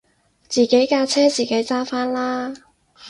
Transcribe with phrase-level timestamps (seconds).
[0.47, 2.51] 自己架車自己揸返啦